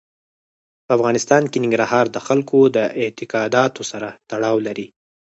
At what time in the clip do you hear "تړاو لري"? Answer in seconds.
4.29-4.87